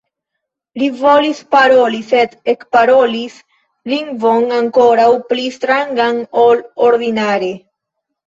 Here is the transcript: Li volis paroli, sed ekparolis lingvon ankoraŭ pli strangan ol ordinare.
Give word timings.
Li 0.83 0.85
volis 1.01 1.39
paroli, 1.55 1.99
sed 2.11 2.31
ekparolis 2.53 3.35
lingvon 3.93 4.49
ankoraŭ 4.61 5.11
pli 5.33 5.45
strangan 5.59 6.21
ol 6.45 6.65
ordinare. 6.87 7.51